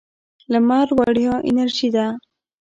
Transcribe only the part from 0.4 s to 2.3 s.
لمر وړیا انرژي ده.